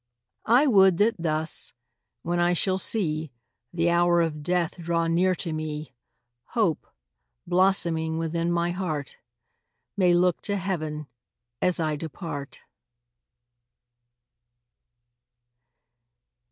[0.47, 1.73] I would that thus,
[2.23, 3.31] when I shall see
[3.71, 5.91] The hour of death draw near to me,
[6.57, 6.87] Hope,
[7.45, 9.17] blossoming within my heart,
[9.95, 11.05] May look to heaven
[11.61, 12.61] as I depart.